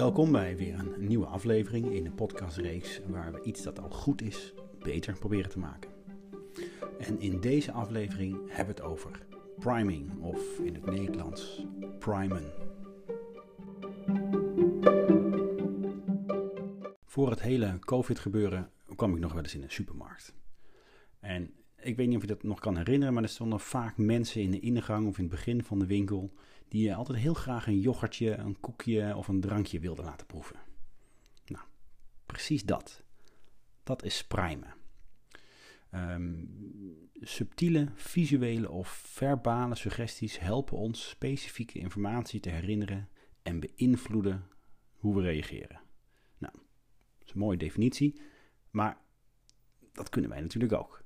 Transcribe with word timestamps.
Welkom 0.00 0.32
bij 0.32 0.56
weer 0.56 0.78
een 0.78 0.94
nieuwe 0.98 1.26
aflevering 1.26 1.92
in 1.92 2.04
de 2.04 2.10
podcastreeks 2.10 3.00
waar 3.06 3.32
we 3.32 3.42
iets 3.42 3.62
dat 3.62 3.78
al 3.78 3.90
goed 3.90 4.22
is 4.22 4.54
beter 4.78 5.18
proberen 5.18 5.50
te 5.50 5.58
maken. 5.58 5.90
En 6.98 7.20
in 7.20 7.40
deze 7.40 7.72
aflevering 7.72 8.36
hebben 8.48 8.74
we 8.74 8.80
het 8.82 8.90
over 8.90 9.26
priming 9.58 10.22
of 10.22 10.58
in 10.58 10.74
het 10.74 10.86
Nederlands 10.86 11.66
primen. 11.98 12.52
Voor 17.04 17.30
het 17.30 17.40
hele 17.40 17.78
COVID 17.78 18.18
gebeuren 18.18 18.70
kwam 18.96 19.14
ik 19.14 19.20
nog 19.20 19.32
wel 19.32 19.42
eens 19.42 19.54
in 19.54 19.62
een 19.62 19.70
supermarkt. 19.70 20.34
En 21.18 21.54
ik 21.82 21.96
weet 21.96 22.06
niet 22.06 22.16
of 22.16 22.22
je 22.22 22.28
dat 22.28 22.42
nog 22.42 22.60
kan 22.60 22.76
herinneren, 22.76 23.14
maar 23.14 23.22
er 23.22 23.28
stonden 23.28 23.60
vaak 23.60 23.96
mensen 23.96 24.42
in 24.42 24.50
de 24.50 24.60
ingang 24.60 25.06
of 25.06 25.16
in 25.16 25.24
het 25.24 25.32
begin 25.32 25.64
van 25.64 25.78
de 25.78 25.86
winkel 25.86 26.32
die 26.68 26.94
altijd 26.94 27.18
heel 27.18 27.34
graag 27.34 27.66
een 27.66 27.80
yoghurtje, 27.80 28.34
een 28.34 28.60
koekje 28.60 29.16
of 29.16 29.28
een 29.28 29.40
drankje 29.40 29.80
wilden 29.80 30.04
laten 30.04 30.26
proeven. 30.26 30.56
Nou, 31.46 31.64
precies 32.26 32.64
dat. 32.64 33.02
Dat 33.82 34.04
is 34.04 34.26
primen. 34.26 34.74
Ehm, 35.90 36.44
subtiele 37.20 37.88
visuele 37.94 38.70
of 38.70 38.88
verbale 38.88 39.74
suggesties 39.74 40.38
helpen 40.38 40.76
ons 40.76 41.08
specifieke 41.08 41.78
informatie 41.78 42.40
te 42.40 42.50
herinneren 42.50 43.08
en 43.42 43.60
beïnvloeden 43.60 44.46
hoe 44.94 45.14
we 45.14 45.22
reageren. 45.22 45.80
Nou, 46.38 46.52
dat 47.18 47.26
is 47.28 47.32
een 47.32 47.38
mooie 47.38 47.58
definitie, 47.58 48.20
maar 48.70 48.98
dat 49.92 50.08
kunnen 50.08 50.30
wij 50.30 50.40
natuurlijk 50.40 50.72
ook. 50.72 51.04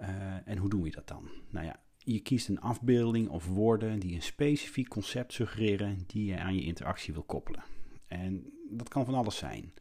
Uh, 0.00 0.48
en 0.48 0.56
hoe 0.56 0.68
doen 0.68 0.82
we 0.82 0.90
dat 0.90 1.08
dan? 1.08 1.30
Nou 1.50 1.66
ja, 1.66 1.80
je 1.98 2.20
kiest 2.20 2.48
een 2.48 2.60
afbeelding 2.60 3.28
of 3.28 3.46
woorden 3.46 3.98
die 3.98 4.14
een 4.14 4.22
specifiek 4.22 4.88
concept 4.88 5.32
suggereren 5.32 6.04
die 6.06 6.24
je 6.24 6.38
aan 6.38 6.54
je 6.54 6.62
interactie 6.62 7.12
wil 7.12 7.22
koppelen. 7.22 7.62
En 8.06 8.52
dat 8.70 8.88
kan 8.88 9.04
van 9.04 9.14
alles 9.14 9.36
zijn. 9.36 9.72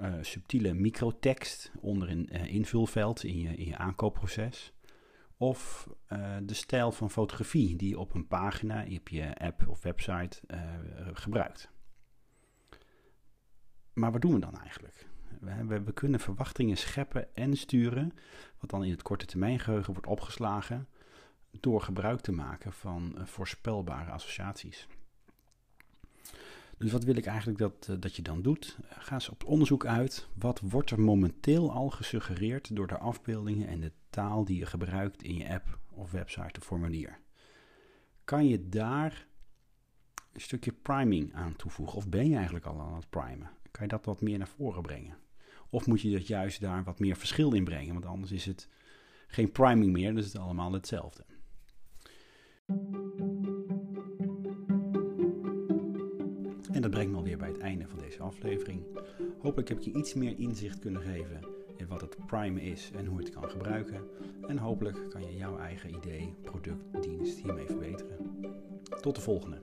Uh, 0.00 0.14
subtiele 0.20 0.74
microtekst 0.74 1.72
onder 1.80 2.10
een 2.10 2.28
uh, 2.32 2.54
invulveld 2.54 3.24
in 3.24 3.38
je, 3.38 3.56
in 3.56 3.66
je 3.66 3.76
aankoopproces. 3.76 4.72
Of 5.36 5.88
de 6.42 6.54
stijl 6.54 6.92
van 6.92 7.10
fotografie 7.10 7.76
die 7.76 7.88
je 7.88 7.98
op 7.98 8.14
een 8.14 8.26
pagina, 8.26 8.84
op 8.96 9.08
je 9.08 9.38
app 9.38 9.68
of 9.68 9.82
website 9.82 10.40
gebruikt. 11.12 11.70
Maar 13.92 14.12
wat 14.12 14.20
doen 14.20 14.32
we 14.32 14.38
dan 14.38 14.60
eigenlijk? 14.60 15.06
We, 15.40 15.82
we, 15.82 15.92
kunnen 15.92 16.20
verwachtingen 16.20 16.76
scheppen 16.76 17.34
en 17.34 17.56
sturen, 17.56 18.12
wat 18.60 18.70
dan 18.70 18.84
in 18.84 18.90
het 18.90 19.02
korte 19.02 19.26
termijn 19.26 19.58
geheugen 19.58 19.92
wordt 19.92 20.08
opgeslagen, 20.08 20.88
door 21.50 21.80
gebruik 21.80 22.20
te 22.20 22.32
maken 22.32 22.72
van 22.72 23.14
voorspelbare 23.24 24.10
associaties. 24.10 24.86
Dus 26.78 26.92
wat 26.92 27.04
wil 27.04 27.16
ik 27.16 27.26
eigenlijk 27.26 27.58
dat, 27.58 28.02
dat 28.02 28.16
je 28.16 28.22
dan 28.22 28.42
doet? 28.42 28.78
Ga 28.88 29.14
eens 29.14 29.28
op 29.28 29.44
onderzoek 29.44 29.86
uit. 29.86 30.28
Wat 30.34 30.60
wordt 30.60 30.90
er 30.90 31.00
momenteel 31.00 31.72
al 31.72 31.90
gesuggereerd 31.90 32.76
door 32.76 32.86
de 32.86 32.98
afbeeldingen 32.98 33.68
en 33.68 33.80
de 33.80 33.92
taal 34.10 34.44
die 34.44 34.58
je 34.58 34.66
gebruikt 34.66 35.22
in 35.22 35.34
je 35.34 35.48
app 35.48 35.78
of 35.90 36.10
website 36.10 36.60
of 36.60 36.66
formulier? 36.66 37.18
Kan 38.24 38.46
je 38.46 38.68
daar 38.68 39.26
een 40.32 40.40
stukje 40.40 40.72
priming 40.72 41.34
aan 41.34 41.56
toevoegen? 41.56 41.96
Of 41.96 42.08
ben 42.08 42.28
je 42.28 42.34
eigenlijk 42.36 42.66
al 42.66 42.80
aan 42.80 42.94
het 42.94 43.10
primen? 43.10 43.50
Kan 43.70 43.82
je 43.82 43.88
dat 43.88 44.04
wat 44.04 44.20
meer 44.20 44.38
naar 44.38 44.48
voren 44.48 44.82
brengen? 44.82 45.16
Of 45.70 45.86
moet 45.86 46.00
je 46.00 46.10
dat 46.10 46.26
juist 46.26 46.60
daar 46.60 46.84
wat 46.84 46.98
meer 46.98 47.16
verschil 47.16 47.52
in 47.52 47.64
brengen? 47.64 47.92
Want 47.92 48.06
anders 48.06 48.32
is 48.32 48.44
het 48.44 48.68
geen 49.26 49.52
priming 49.52 49.92
meer, 49.92 50.14
dus 50.14 50.24
het 50.24 50.38
allemaal 50.38 50.72
hetzelfde. 50.72 51.24
En 56.72 56.82
dat 56.82 56.90
brengt 56.90 57.10
me 57.10 57.16
alweer 57.16 57.38
bij 57.38 57.48
het 57.48 57.58
einde 57.58 57.88
van 57.88 57.98
deze 57.98 58.22
aflevering. 58.22 58.82
Hopelijk 59.38 59.68
heb 59.68 59.78
ik 59.78 59.84
je 59.84 59.92
iets 59.92 60.14
meer 60.14 60.38
inzicht 60.38 60.78
kunnen 60.78 61.02
geven 61.02 61.40
in 61.76 61.86
wat 61.86 62.00
het 62.00 62.26
primen 62.26 62.62
is 62.62 62.90
en 62.96 63.06
hoe 63.06 63.18
je 63.18 63.24
het 63.24 63.34
kan 63.34 63.50
gebruiken. 63.50 64.02
En 64.46 64.58
hopelijk 64.58 65.10
kan 65.10 65.22
je 65.22 65.36
jouw 65.36 65.58
eigen 65.58 65.94
idee, 65.94 66.34
product, 66.42 67.02
dienst 67.02 67.38
hiermee 67.38 67.66
verbeteren. 67.66 68.16
Tot 69.00 69.14
de 69.14 69.20
volgende. 69.20 69.62